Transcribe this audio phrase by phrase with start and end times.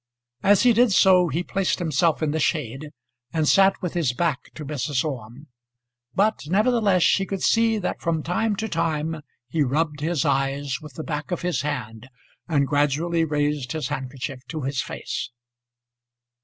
[0.41, 2.89] As he did so, he placed himself in the shade,
[3.31, 5.05] and sat with his back to Mrs.
[5.05, 5.45] Orme;
[6.15, 10.95] but nevertheless she could see that from time to time he rubbed his eyes with
[10.95, 12.09] the back of his hand,
[12.47, 15.29] and gradually raised his handkerchief to his face.